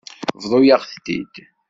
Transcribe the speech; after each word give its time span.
Bḍu-yaɣ-t-id. 0.43 1.33